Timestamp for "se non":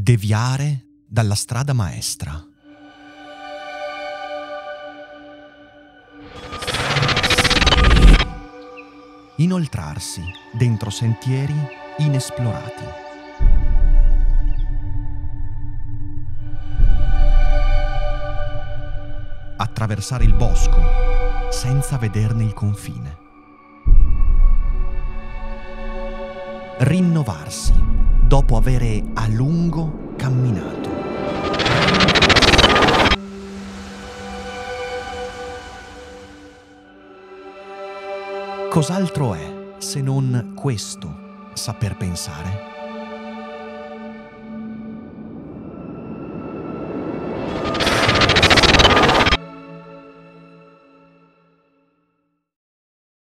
39.78-40.52